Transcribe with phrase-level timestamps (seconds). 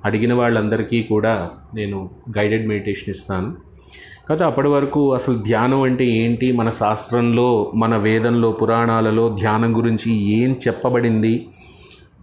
[0.05, 3.51] అడిగిన వాళ్ళందరికీ కూడా నేను గైడెడ్ మెడిటేషన్ ఇస్తాను.
[4.29, 6.53] కాకపోతే అప్పటి వరకు అసలు ధ్యానం అంటే ఏంటి?
[6.53, 11.49] మన శాస్త్రంలో మన వేదంలో పురాణాలలో ధ్యానం గురించి ఏం చెప్పబడింది?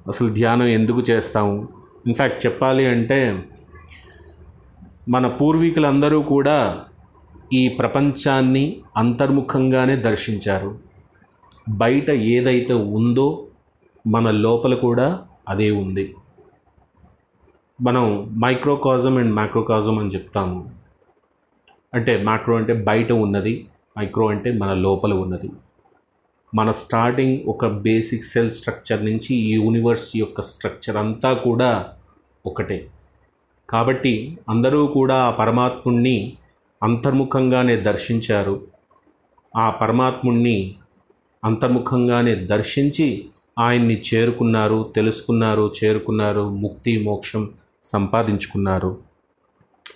[0.09, 1.67] అసలు ధ్యానం ఎందుకు చేస్తాము
[2.05, 3.43] ఇన్ఫ్యాక్ట్ చెప్పాలి అంటే
[5.09, 6.83] మన పూర్వీకులందరూ కూడా
[7.53, 10.77] ఈ ప్రపంచాన్ని అంతర్ముఖంగానే దర్శించారు.
[11.69, 13.47] బయట ఏదైతే ఉందో
[14.07, 16.15] మన లోపల కూడా అదే ఉంది.
[17.81, 20.69] మనం మైక్రోకాజం అండ్ మ్యాక్రోకాజం అని చెప్తాము.
[21.93, 23.65] అంటే మ్యాక్రో అంటే బయట ఉన్నది
[23.99, 25.49] మైక్రో అంటే మన లోపల ఉన్నది.
[26.55, 31.89] మన స్టార్టింగ్ ఒక బేసిక్ సెల్ స్ట్రక్చర్ నుంచి ఈ యూనివర్స్ యొక్క స్ట్రక్చర్ అంతా కూడా
[32.45, 32.89] ఒకటే.
[33.69, 36.33] కాబట్టి అందరూ కూడా ఆ పరమాత్ముణ్ణి
[36.83, 38.67] అంతర్ముఖంగానే దర్శించారు.
[39.55, 40.75] ఆ పరమాత్ముణ్ణి
[41.43, 43.25] అంతర్ముఖంగానే దర్శించి
[43.59, 47.49] ఆయన్ని చేరుకున్నారు తెలుసుకున్నారు చేరుకున్నారు ముక్తి మోక్షం
[47.85, 48.97] సంపాదించుకున్నారు.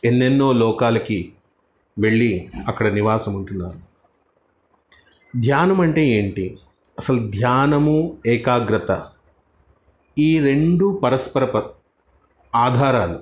[0.05, 1.31] ఎన్నెన్నో లోకాలకి
[1.99, 3.92] వెళ్ళి అక్కడ నివాసం ఉంటున్నారు.
[5.39, 6.57] ధ్యానం అంటే ఏంటి?
[6.99, 9.03] అసలు ధ్యానము ఏకాగ్రత
[10.17, 11.61] ఈ రెండు పరస్పర
[12.55, 13.19] ఆధారాలు.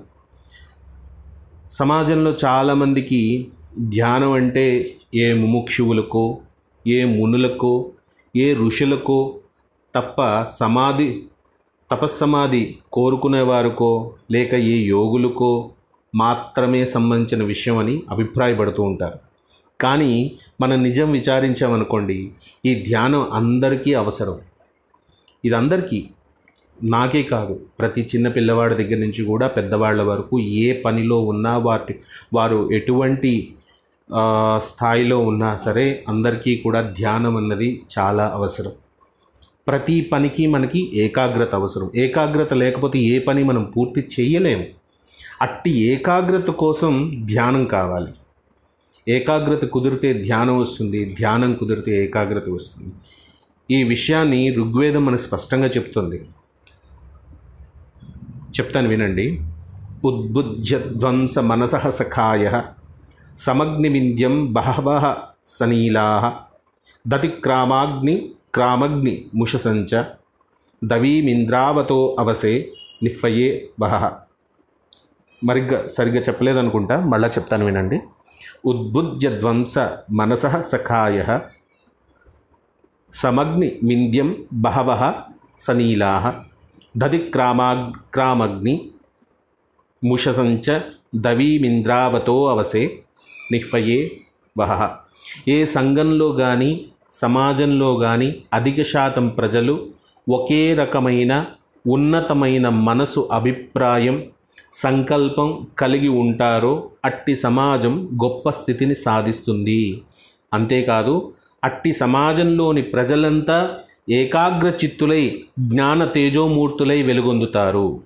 [1.70, 3.48] సమాజంలో చాలామందికి
[3.80, 6.38] ధ్యానం అంటే ఏ ముముక్షువులకో
[6.86, 7.90] ఏ మునులకో
[8.36, 9.38] ఏ ఋషులకో
[9.94, 11.22] తప్ప సమాధి
[11.90, 15.70] తపస్సమాధి కోరుకునేవారికో లేక ఏ యోగులకో
[16.14, 19.31] మాత్రమే సంబంధించిన విషయం అని అభిప్రాయపడుతూ ఉంటారు.
[19.82, 20.12] కానీ
[20.60, 22.18] మనం నిజం విచారించామనుకోండి
[22.66, 24.36] ఈ ధ్యానం అందరికీ అవసరం.
[25.44, 25.98] ఇది అందరికీ
[26.78, 27.54] నాకే కాదు.
[27.78, 31.94] ప్రతి చిన్న పిల్లవాడి దగ్గర నుంచి కూడా పెద్దవాళ్ళ వరకు ఏ పనిలో ఉన్నా వాటి
[32.34, 33.32] వారు ఎటువంటి
[34.68, 37.68] స్థాయిలో ఉన్నా సరే అందరికీ కూడా ధ్యానం అన్నది
[37.98, 38.72] చాలా అవసరం.
[39.68, 41.88] ప్రతి పనికి మనకి ఏకాగ్రత అవసరం.
[42.04, 44.66] ఏకాగ్రత లేకపోతే ఏ పని మనం పూర్తి చేయలేము
[45.42, 46.92] అట్టి ఏకాగ్రత కోసం
[47.30, 48.12] ధ్యానం కావాలి.
[49.08, 52.92] ఏకాగ్రత కుదిరితే ధ్యానం వస్తుంది ధ్యానం కుదిరితే ఏకాగ్రత వస్తుంది.
[53.70, 56.24] ఈ విషయాన్ని ఋగ్వేదం మనకు స్పష్టంగా చెప్తుంది.
[58.60, 59.40] చెప్తాను వినండి.
[60.04, 62.62] ఉద్బుజ్యధ్వంస మనస సఖాయ
[63.38, 65.16] సమగ్నివింద్యం బహవః
[65.60, 66.40] సనీలా
[67.08, 70.04] దతిక్రామాగ్ని క్రామగ్ని ముషసంచ
[70.84, 74.12] దవీమింద్రావతో అవసే నిఫయే బహ
[75.44, 78.00] మరిగ్గా సరిగ్గా చెప్పలేదనుకుంటా మళ్ళా చెప్తాను వినండి.
[78.64, 79.74] ఉద్బుజ్యధ్వంస
[80.10, 81.18] మనస సఖాయ
[83.14, 84.90] సమగ్ని మింద్యం బహవ
[85.64, 86.12] సనీలా
[86.96, 88.74] దధిక్రామాగ్రామగ్ని
[90.02, 90.66] ముషసంచ
[91.16, 92.82] దవీమింద్రావతో అవసే
[93.52, 94.00] నిహ్వయే
[94.56, 94.72] వహ
[95.48, 96.70] ఏ సంఘంలో కానీ
[97.14, 99.74] సమాజంలో కానీ అధిక శాతం ప్రజలు
[100.26, 101.32] ఒకే రకమైన
[101.86, 104.16] ఉన్నతమైన మనసు అభిప్రాయం
[104.82, 110.02] సంకల్పం కలిగి ఉంటారో అట్టి సమాజం గొప్ప స్థితిని సాధిస్తుంది.
[110.54, 111.32] అంతేకాదు
[111.64, 113.78] అట్టి సమాజంలోని ప్రజలంతా
[114.10, 118.02] ఏకాగ్ర చిత్తులై జ్ఞాన తేజోమూర్తులై వెలుగొందుతారు.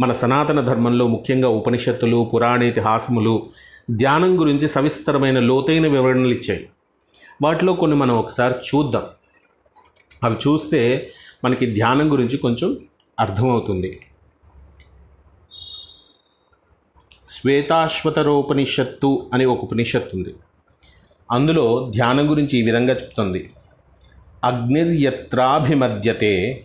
[0.00, 3.46] మన సనాతన ధర్మంలో ముఖ్యంగా ఉపనిషత్తులు పురాణేతిహాసములు
[3.90, 6.68] ధ్యానం గురించి సవిస్తరమైన లోతైన వివరణలు ఇచ్చాయి
[7.42, 9.02] వాటిలో కొన్ని మనం ఒకసారి చూద్దాం.
[10.24, 11.10] అవి చూస్తే
[11.44, 12.76] మనకి ధ్యానం గురించి కొంచెం
[13.20, 14.00] అర్థమవుతుంది.
[17.34, 20.34] శ్వేతాశ్వతరోపనిషత్తు అనే ఒక ఉపనిషత్తు ఉంది
[21.32, 23.50] అందులో ధ్యానం గురించి ఈ విధంగా చెప్తుంది.
[24.44, 26.64] అగ్నిర్యత్రాభిమధ్యతే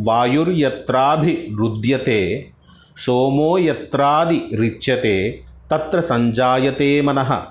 [0.00, 2.52] వాయుర్యత్రాభిరుద్యతే
[2.98, 5.42] సోమో యత్రాది రిచ్యతే
[5.72, 7.42] తత్ర సంజాయతే మనః.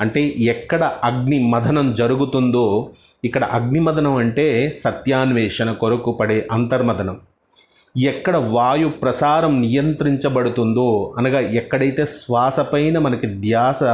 [0.00, 2.94] అంటే ఎక్కడ అగ్ని మదనం జరుగుతుందో
[3.24, 7.20] ఇక్కడ అగ్నిమదనం అంటే సత్యాన్వేషణ కొరకు పడే అంతర్మదనం
[7.98, 13.84] ఎక్కడ వాయు ప్రసారం నియంత్రించబడుతుందో అనగా ఎక్కడైతే శ్వాసపైన మనకి ధ్యాస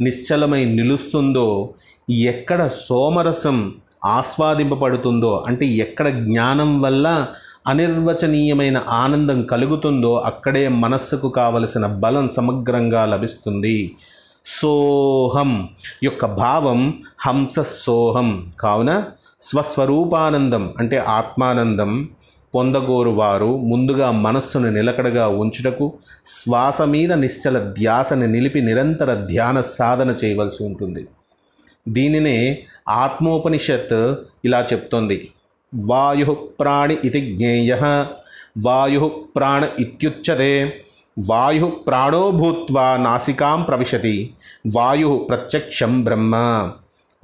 [0.00, 1.70] నిశ్చలమై నిలుస్తుందో
[2.10, 3.74] ఎక్కడ సోమరసం
[4.04, 7.26] ఆస్వాదింపబడుతుందో అంటే ఎక్కడ జ్ఞానం వల్ల
[7.66, 13.96] అనిర్వచనీయమైన ఆనందం కలుగుతుందో అక్కడే మనస్సుకు కావలసిన బలం సమగ్రంగా లభిస్తుంది.
[14.60, 15.68] సోహం
[16.04, 19.04] యొక్క భావం హంస సోహం కావున
[19.42, 22.08] స్వస్వరూపానందం అంటే ఆత్మానందం.
[22.54, 25.92] పొందగోరు వారు ముందుగా మనస్సును నిలకడగా ఉంచుటకు
[26.26, 31.06] శ్వాస మీద నిశ్చల ధ్యాసని నిలిపి నిరంతర ధ్యాన సాధన చేయవలసి ఉంటుంది.
[31.88, 34.14] దీనినే ఆత్మోపనిషత్
[34.44, 35.30] ఇలా చెప్తోంది.
[35.74, 38.04] వాయు ప్రాణి ఇది జ్ఞేయ
[38.62, 40.84] వాయు ప్రాణ ఇత్యుచ్యతే
[41.28, 44.30] వాయు ప్రాణో భూత్వా నాసికాం ప్రవిశతి
[44.74, 46.36] వాయు ప్రత్యక్షం బ్రహ్మ.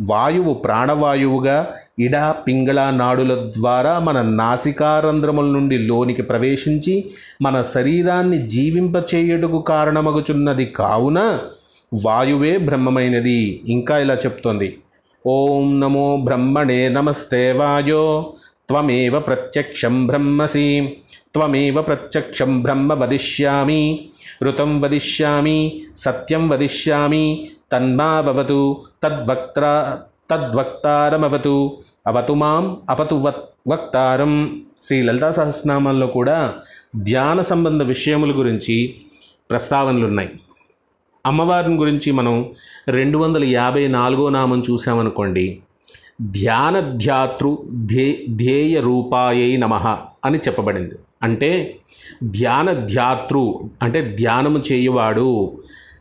[0.05, 7.11] వాయువు ప్రాణవాయువుగా ఇడ పింగళ నాడుల ద్వారా మన నాసికారంధ్రముల నుండి లోనికి ప్రవేశించి
[7.43, 11.39] మన శరీరాన్ని జీవింపచేయుటకు కారణమగుచున్నది కావున
[12.05, 13.63] వాయువే బ్రహ్మమైనది.
[13.69, 14.79] ఇంకా ఇలా చెప్తోంది.
[15.27, 18.33] ఓం నమో బ్రహ్మణే నమస్తే వాయో.
[18.69, 20.97] త్వమేవ ప్రత్యక్షం బ్రహ్మసి.
[21.35, 24.09] త్వమేవ ప్రత్యక్షం బ్రహ్మ వదిష్యామి.
[24.45, 25.83] ఋతం వదిష్యామి.
[25.99, 27.51] సత్యం వదిష్యామి.
[27.73, 29.97] తన్మావతు తద్వక్త్ర
[30.31, 31.79] తద్వక్తారమవతు.
[32.07, 33.15] అవతు మాం అపతు
[33.69, 34.63] వక్తారం.
[34.87, 36.55] శ్రీ లలితా సహస్రనామాల్లో కూడా
[36.97, 38.95] ధ్యాన సంబంధ విషయముల గురించి
[39.51, 40.31] ప్రస్తావనలు ఉన్నాయి
[41.27, 42.53] అమ్మవారిని గురించి మనం
[42.89, 45.59] రెండు వందల యాభై నాలుగో నామం చూసామనుకోండి
[46.23, 47.57] ధ్యాన ధ్యాతృ
[47.87, 49.75] ధ్యే ధ్యేయ రూపాయై నమ
[50.25, 50.95] అని చెప్పబడింది.
[51.23, 51.77] అంటే
[52.25, 55.59] ధ్యాన ధ్యాతృ అంటే ధ్యానము చేయువాడు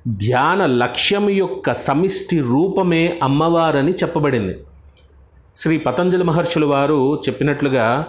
[0.08, 4.58] ధ్యాన లక్ష్యం యొక్క సమిష్టి రూపమే అమ్మవారని చెప్పబడింది.
[5.58, 8.08] శ్రీ పతంజలి మహర్షుల వారు చెప్పినట్లుగా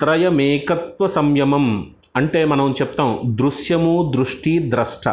[0.00, 5.08] త్రయమేకత్వ సంయమం అంటే మనం చెప్తాం దృశ్యము దృష్టి ద్రష్ట.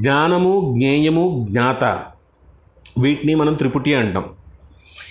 [0.00, 1.84] జ్ఞానము జ్ఞేయము జ్ఞాత.
[2.98, 4.24] వీటిని మనం త్రిపుటి అంటాం.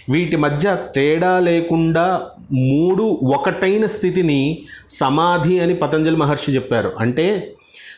[0.10, 2.22] వీటి మధ్య తేడా లేకుండా
[2.52, 6.92] మూడు ఒకటైన స్థితిని సమాధి అని పతంజలి మహర్షి చెప్పారు.
[7.00, 7.54] అంటే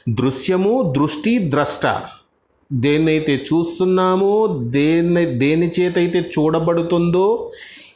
[0.09, 2.01] దృశ్యము దృష్టి ద్రష్ట.
[2.73, 7.51] దేన్నైతే చూస్తున్నామో దేన్ని దేని చేతైతే చూడబడుతుందో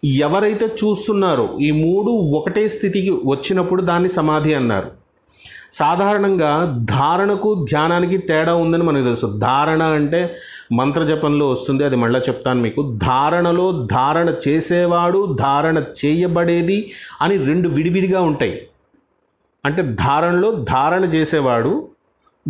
[0.06, 4.92] ఎవరైతే చూస్తున్నారో ఈ మూడు ఒకటే స్థితికి వచ్చినప్పుడు దాన్ని సమాధి అన్నారు.
[5.74, 9.40] సాధారణంగా ధారణకు ధ్యానానికి తేడా ఉందని మనకు తెలుసు.
[9.40, 10.36] ధారణ అంటే
[10.74, 12.98] మంత్రజపంలో వస్తుంది అది మళ్ళీ చెప్తాను మీకు.
[12.98, 18.68] ధారణలో ధారణ చేసేవాడు ధారణ చేయబడేది అని రెండు విడివిడిగా ఉంటాయి.
[19.66, 21.88] అంటే ధారణలో ధారణ చేసేవాడు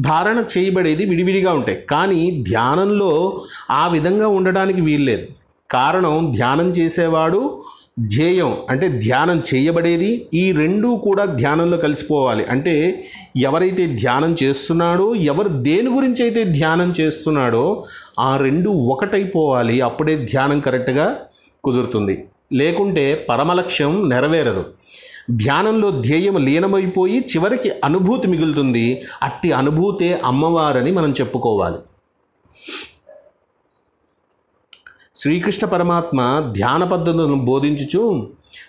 [0.02, 1.78] ధారణ చేయబడేది విడివిడిగా ఉంటాయి.
[1.90, 3.42] కానీ ధ్యానంలో
[3.72, 5.28] ఆ విధంగా ఉండడానికి వీల్లేదు
[5.72, 7.64] కారణం ధ్యానం చేసేవాడు
[8.00, 12.46] ధ్యేయం అంటే ధ్యానం చేయబడేది ఈ రెండు కూడా ధ్యానంలో కలిసిపోవాలి.
[12.46, 13.04] అంటే
[13.38, 17.86] ఎవరైతే ధ్యానం చేస్తున్నాడో ఎవరు దేని గురించి అయితే ధ్యానం చేస్తున్నాడో
[18.20, 19.82] ఆ రెండు ఒకటైపోవాలి.
[19.82, 21.20] అప్పుడే ధ్యానం కరెక్ట్గా
[21.64, 22.26] కుదురుతుంది.
[22.54, 24.66] లేకుంటే పరమలక్ష్యం నెరవేరదు.
[25.32, 29.06] ధ్యానంలో ధ్యేయం లీనమైపోయి చివరికి అనుభూతి మిగులుతుంది.
[29.24, 31.78] అట్టి అనుభూతే అమ్మవారని మనం చెప్పుకోవాలి.
[35.16, 38.28] శ్రీకృష్ణ పరమాత్మ ధ్యాన పద్ధతులను బోధించుచు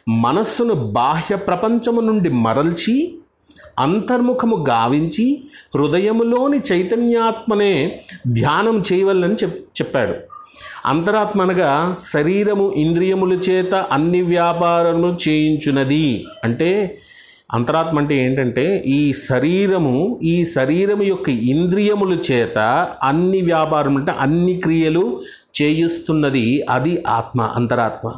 [0.08, 3.18] మనస్సును బాహ్య ప్రపంచము నుండి మరల్చి
[3.78, 10.27] అంతర్ముఖము గావించి హృదయములోని చైతన్యాత్మనే ధ్యానం చేయవలని చెప్ చెప్పాడు.
[10.88, 16.98] అంతరాత్మ అనగా శరీరము ఇంద్రియముల చేత అన్ని వ్యాపారములు చేయించున్నది అంటే
[17.52, 22.58] అంతరాత్మ అంటే ఏంటంటే ఈ శరీరము ఈ శరీరము యొక్క ఇంద్రియముల చేత
[23.02, 25.20] అన్ని వ్యాపారం అంటే అన్ని క్రియలు
[25.62, 26.66] చేయిస్తున్నది.
[26.70, 28.12] అది ఆత్మ అంతరాత్మ.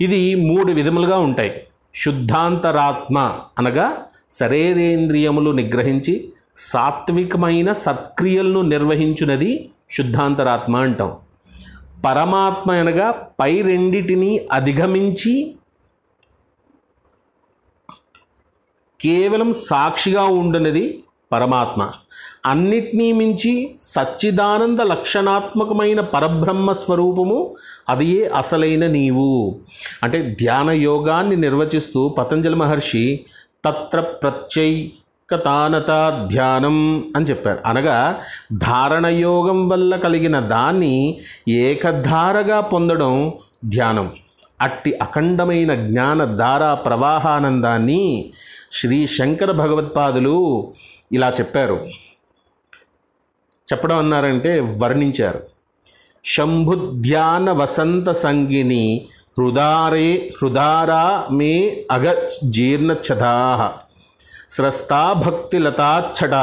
[0.00, 1.60] ఇది మూడు విధములుగా ఉంటాయి.
[1.94, 3.92] శుద్ధాంతరాత్మ అనగా
[4.40, 11.12] శరీరేంద్రియములు నిగ్రహించి సాత్వికమైన సత్క్రియలను నిర్వహించున్నది శుద్ధాంతరాత్మ అంటాం.
[12.04, 13.10] పరమాత్మ అనగా
[13.40, 15.56] పై రెండిటిని అధిగమించి
[19.00, 21.92] కేవలం సాక్షిగా ఉండనది పరమాత్మ.
[22.46, 27.56] అన్నిటినీ మించి సచ్చిదానంద లక్షణాత్మకమైన పరబ్రహ్మ స్వరూపము
[27.88, 29.60] అది ఏ అసలైన నీవు.
[30.02, 33.24] అంటే ధ్యాన యోగాన్ని నిర్వచిస్తూ పతంజలి మహర్షి
[33.64, 34.00] తత్ర
[35.30, 38.20] ప్రత్యైకతానత ధ్యానం అని చెప్పారు అనగా
[38.52, 43.32] ధారణయోగం వల్ల కలిగిన దాన్ని ఏకధారగా పొందడం
[43.64, 44.12] ధ్యానం.
[44.60, 48.30] అట్టి అఖండమైన జ్ఞాన ధారా ప్రవాహానందాన్ని
[48.72, 50.72] శ్రీ శంకర భగవత్పాదులు
[51.12, 51.74] ఇలా చెప్పారు.
[53.72, 55.40] చెప్పడం అన్నారంటే వర్ణించారు.
[56.24, 59.06] శంభుధ్యాన వసంత సంగిని
[59.38, 63.74] హృదారే హృదారా మే అగ జీర్ణఛదా
[64.50, 66.34] స్రస్తా భక్తిలతాచ్చట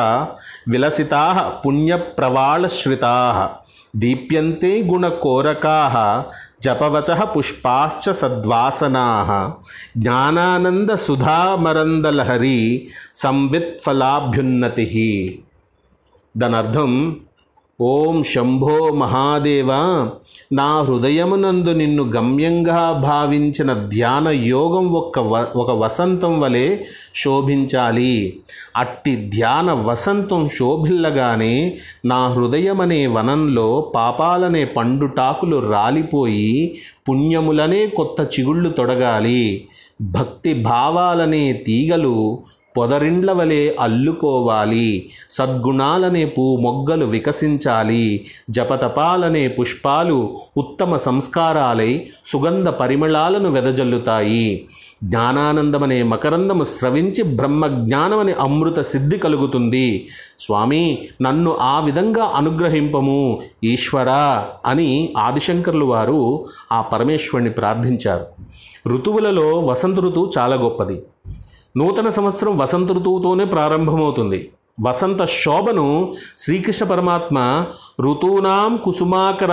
[0.67, 3.49] విలసితా పుణ్యప్రవాళశ్రితా
[3.95, 6.25] దీప్యంతే గుణకోరకా
[6.63, 9.55] జపవచ పుష్పాశ్చ సద్వాసనా
[9.97, 12.89] జ్ఞానానంద సుధామరందలహరి
[13.23, 15.39] సంవిత్ఫలాభ్యున్నతి.
[16.37, 17.19] దాని అర్థం
[17.79, 19.71] ఓం శంభో మహాదేవ
[20.51, 26.77] నా హృదయమునందు నిన్ను గమ్యంగా భావించిన ధ్యాన యోగం ఒక వ ఒక వసంతం వలె
[27.15, 28.41] శోభించాలి.
[28.77, 39.67] అట్టి ధ్యాన వసంతం శోభిల్లగానే నా హృదయమనే వనంలో పాపాలనే పండుటాకులు రాలిపోయి పుణ్యములనే కొత్త చిగుళ్ళు తొడగాలి.
[40.01, 42.39] భక్తి భావాలనే తీగలు
[42.77, 45.09] పొదరిండ్ల వలె అల్లుకోవాలి.
[45.31, 48.25] సద్గుణాలనే పూ మొగ్గలు వికసించాలి.
[48.49, 54.65] జపతపాలనే పుష్పాలు ఉత్తమ సంస్కారాలై సుగంధ పరిమళాలను వెదజల్లుతాయి.
[55.03, 60.07] జ్ఞానానందమనే మకరందము స్రవించి బ్రహ్మజ్ఞానమనే అమృత సిద్ధి కలుగుతుంది.
[60.39, 68.25] స్వామి నన్ను ఆ విధంగా అనుగ్రహింపము ఈశ్వరా అని ఆదిశంకర్లు వారు ఆ పరమేశ్వరుని ప్రార్థించారు.
[68.89, 71.01] ఋతువులలో వసంత ఋతువు చాలా గొప్పది.
[71.77, 74.49] నూతన సంవత్సరం వసంత ఋతువుతోనే ప్రారంభమవుతుంది.
[74.81, 77.65] వసంత శోభను శ్రీకృష్ణ పరమాత్మ
[78.01, 79.51] ఋతూనాం కుసుమాకర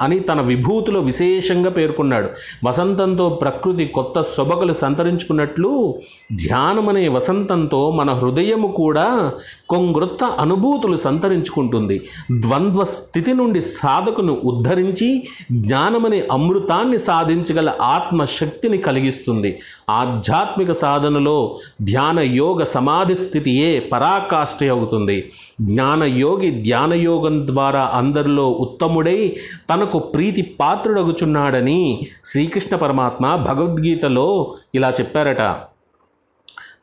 [0.00, 2.28] అని తన విభూతిలో విశేషంగా పేర్కొన్నాడు.
[2.64, 5.94] వసంతంతో ప్రకృతి కొత్త సొబగలు సంతరించుకున్నట్లు
[6.36, 9.32] ధ్యానమనే వసంతంతో మన హృదయము కూడా
[9.68, 12.00] కొంగృత్త అనుభూతులు సంతరించుకుంటుంది.
[12.40, 19.58] ద్వంద్వ స్థితి నుండి సాధకును ఉద్ధరించి జ్ఞానమనే అమృతాన్ని సాధించగల ఆత్మశక్తిని కలిగిస్తుంది.
[19.90, 25.32] ఆధ్యాత్మిక సాధనలో ధ్యాన యోగ సమాధి స్థితియే పరాకాష్ఠ అవుతుంది.
[25.60, 29.36] జ్ఞానయోగి ధ్యానయోగం ద్వారా అందరిలో ఉత్తముడై
[29.70, 35.71] తనకు ప్రీతి పాత్రుడగుచున్నాడని శ్రీకృష్ణ పరమాత్మ భగవద్గీతలో ఇలా చెప్పారట.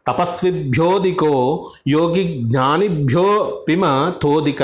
[0.10, 1.32] తపస్విభ్యోదికో
[1.88, 3.26] యోగి జ్ఞానిభ్యో
[3.68, 3.84] పిమ
[4.22, 4.64] తోదిక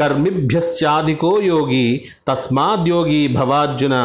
[0.00, 1.86] కర్మిభ్యశ్చాదికో యోగి
[2.28, 3.96] తస్మాద్యోగి భవార్జున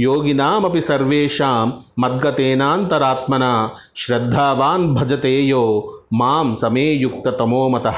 [0.00, 3.44] యోగినామపి సర్వేషాం మద్గతేనాంతరాత్మన
[3.96, 5.64] శ్రద్ధావాన్ భజతేయో
[6.12, 7.88] మాం సమేయుక్త తమోమత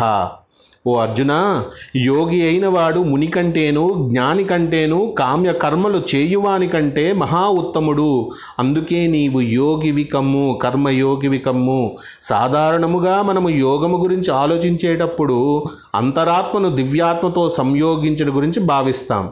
[0.87, 1.65] ఓ అర్జున
[1.97, 8.31] యోగి అయిన వాడు ముని కంటేను జ్ఞాని కంటేను కామ్య కర్మలు చేయువాని కంటే మహా ఉత్తముడు.
[8.59, 18.61] అందుకే నీవు యోగివి కమ్ము కర్మయోగివి కమ్ము సాధారణముగా మనము యోగము గురించి ఆలోచించేటప్పుడు అంతరాత్మను దివ్యాత్మతో సంయోగించడం గురించి
[18.61, 19.31] భావిస్తాం.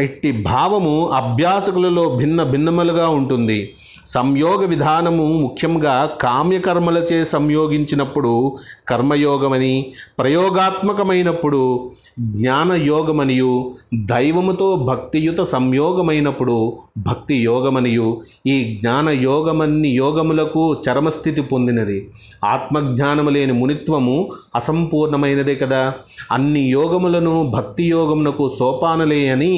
[0.00, 3.72] ఇట్టి భావము అభ్యాసకులలో భిన్న భిన్నములుగా ఉంటుంది.
[4.12, 9.74] సంయోగ విధానము ముఖ్యంగా కామ్యకర్మలచే సంయోగించినప్పుడు కర్మయోగమని
[10.18, 16.56] ప్రయోగాత్మకమైనప్పుడు జ్ఞానయోగమనియు దైవముతో భక్తియుత సంయోగమైనప్పుడు
[16.98, 18.08] భక్తి యోగమనియు
[18.46, 21.98] ఈ జ్ఞానయోగమన్ని యోగములకు చరమస్థితి పొందినది.
[22.44, 24.16] ఆత్మజ్ఞానము లేని మునిత్వము
[24.56, 25.92] అసంపూర్ణమైనదే కదా.
[26.32, 29.52] అన్ని యోగములను భక్తి యోగమునకు సోపానలే అని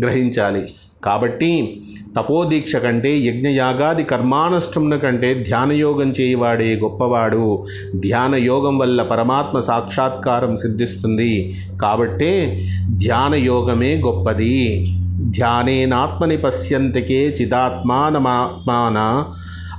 [0.00, 0.62] గ్రహించాలి.
[1.04, 1.82] కాబట్టి
[2.16, 11.56] తపోదీక్ష కంటే యజ్ఞయాగాది కర్మానుష్ఠమున కంటే ధ్యానయోగం చేయవాడే గొప్పవాడు ధ్యానయోగం వల్ల పరమాత్మ సాక్షాత్కారం సిద్ధిస్తుంది.
[11.82, 14.94] కాబట్టే ధ్యానయోగమే గొప్పది.
[15.30, 18.98] ధ్యానేనాత్మని పశ్యంతకే చిదాత్మానమాత్మాన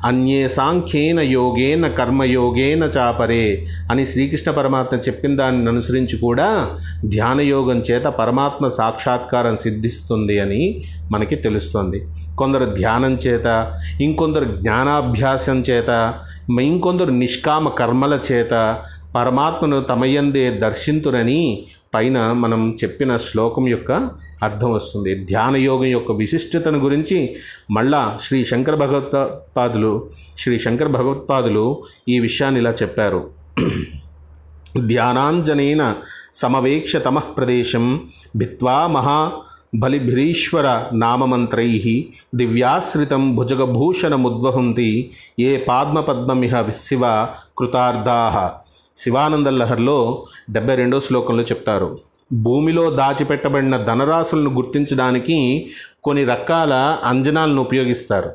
[0.06, 6.70] అన్యే సాంఖ్యేన యోగేన కర్మయోగేన చాపరే అని శ్రీకృష్ణ పరమాత్మ చెప్పిన దాన్ని అనుసరించి కూడా
[7.06, 12.08] ధ్యానయోగం చేత పరమాత్మ సాక్షాత్కారం సిద్ధిస్తుంది అని మనకి తెలుస్తుంది.
[12.38, 16.14] కొందరు ధ్యానం చేత ఇంకొందరు జ్ఞానాభ్యాసం చేత
[16.60, 18.84] ఇంకొందరు నిష్కామ కర్మల చేత
[19.16, 24.10] పరమాత్మను తమయందే దర్శింతురని పైన మనం చెప్పిన శ్లోకం యొక్క
[24.44, 25.26] అర్థం వస్తుంది.
[25.26, 27.36] ధ్యానయోగం యొక్క విశిష్టతను గురించి
[27.72, 33.30] మళ్ళా శ్రీ శంకర భగవత్పాదులు శ్రీ శంకర భగవత్పాదులు ఈ విషయాన్ని ఇలా చెప్పారు.
[34.88, 35.96] ధ్యానాంజనేన
[36.34, 38.02] సమవేక్షతమ ప్రదేశం
[38.36, 39.32] భిత్వా మహా
[39.76, 47.28] బలిభిరీశ్వర నామమంత్రై దివ్యాశ్రితం భుజగభూషణముద్వహంతి ఏ పాద్మపద్మమిహ శివ
[47.58, 48.54] కృతార్థా.
[48.98, 52.09] శివానందల్లహర్లో డెబ్బై రెండో శ్లోకంలో చెప్తారు.
[52.34, 55.72] భూమిలో దాచిపెట్టబడిన ధనరాశులను గుర్తించడానికి
[56.04, 58.32] కొన్ని రకాల అంజనాలను ఉపయోగిస్తారు.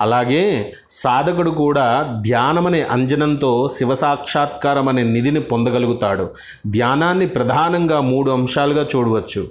[0.00, 6.30] అలాగే సాధకుడు కూడా ధ్యానమనే అంజనంతో శివ సాక్షాత్కారం అనే నిధిని పొందగలుగుతాడు.
[6.70, 9.48] ధ్యానాన్ని ప్రధానంగా మూడు అంశాలుగా చూడవచ్చు.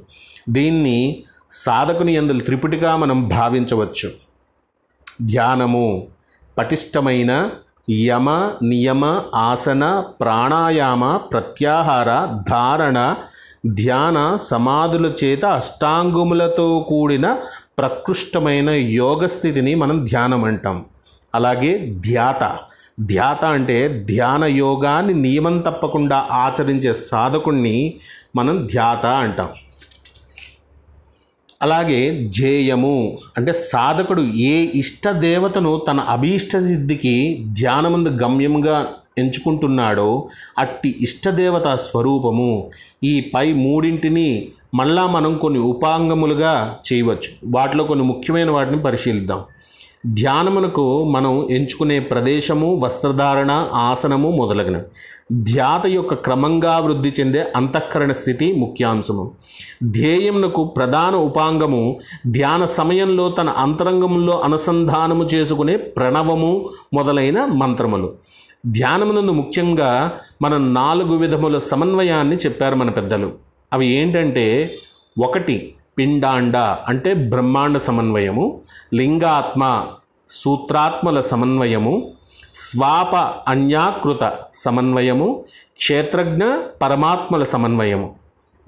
[0.50, 4.12] దీన్ని సాధకుని ఎందులు త్రిపుటిగా మనం భావించవచ్చు.
[5.26, 6.08] ధ్యానము
[6.58, 7.50] పటిష్టమైన
[7.90, 13.16] యమ నియమ ఆసన ప్రాణాయామ ప్రత్యాహార ధారణ
[13.66, 17.38] ధ్యాన సమాధుల చేత అష్టాంగములతో కూడిన
[17.78, 20.86] ప్రకృష్టమైన యోగ స్థితిని మనం ధ్యానం అంటాం.
[21.36, 22.60] అలాగే ధ్యాత.
[23.00, 27.94] ధ్యాత అంటే ధ్యాన యోగాన్ని నియమం తప్పకుండా ఆచరించే సాధకుణ్ణి
[28.36, 29.50] మనం ధ్యాత అంటాం.
[31.62, 38.78] అలాగే ధ్యేయము అంటే సాధకుడు ఏ ఇష్ట దేవతను తన అభీష్ట సిద్ధికి ధ్యానముందు గమ్యంగా
[39.18, 42.70] ఎంచుకుంటున్నాడో అట్టి ఇష్టదేవత స్వరూపము.
[43.04, 47.30] ఈ పై మూడింటిని మళ్ళా మనం కొన్ని ఉపాంగములుగా చేయవచ్చు.
[47.46, 49.42] వాటిలో కొన్ని ముఖ్యమైన వాటిని పరిశీలిద్దాం.
[50.14, 54.84] ధ్యానమునకు మనం ఎంచుకునే ప్రదేశము వస్త్రధారణ ఆసనము మొదలగునవి.
[55.34, 59.32] ధ్యాత యొక్క క్రమంగా వృద్ధి చెందే అంతఃకరణ స్థితి ముఖ్యాంశము.
[59.84, 68.14] ధ్యేయమునకు ప్రధాన ఉపాంగము ధ్యాన సమయంలో తన అంతరంగంలో అనుసంధానము చేసుకునే ప్రణవము మొదలైన మంత్రములు.
[68.66, 73.34] ధ్యానమునందు ముఖ్యంగా మనం నాలుగు విధముల సమన్వయాన్ని చెప్పారు మన పెద్దలు.
[73.74, 74.76] అవి ఏంటంటే
[75.20, 78.62] ఒకటి పిండాండ అంటే బ్రహ్మాండ సమన్వయము
[78.94, 79.88] లింగాత్మ
[80.32, 82.14] సూత్రాత్మల సమన్వయము
[82.56, 83.16] స్వాప
[83.48, 85.46] అన్యాకృత సమన్వయము
[85.78, 86.44] క్షేత్రజ్ఞ
[86.82, 88.16] పరమాత్మల సమన్వయము.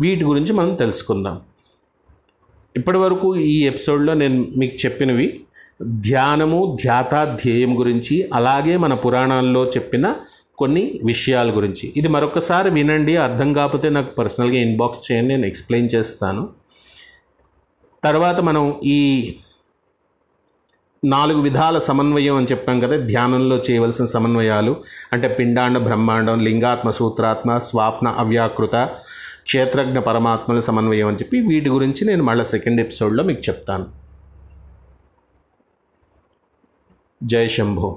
[0.02, 1.40] వీటి గురించి మనం తెలుసుకుందాం.
[2.76, 5.44] ఇప్పటి వరకు ఈ ఎపిసోడ్లో నేను మీకు చెప్పినవి
[5.82, 10.16] ధ్యానము ధ్యాత ధ్యేయం గురించి అలాగే మన పురాణాల్లో చెప్పిన
[10.58, 11.94] కొన్ని విషయాల గురించి.
[11.98, 16.50] ఇది మరొకసారి వినండి అర్థం కాకపోతే నాకు పర్సనల్గా ఇన్బాక్స్ చేయండి నేను ఎక్స్ప్లెయిన్ చేస్తాను.
[18.04, 19.34] తర్వాత మనం ఈ
[21.06, 24.76] నాలుగు విధాల సమన్వయం అని చెప్పాం కదా ధ్యానంలో చేయవలసిన సమన్వయాలు
[25.14, 28.76] అంటే పిండాండ బ్రహ్మాండం లింగాత్మ సూత్రాత్మ స్వాప్న అవ్యాకృత
[29.46, 34.03] క్షేత్రజ్ఞ పరమాత్మల సమన్వయం అని చెప్పి వీటి గురించి నేను మళ్ళీ సెకండ్ ఎపిసోడ్లో మీకు చెప్తాను.
[37.26, 37.90] జై శంభో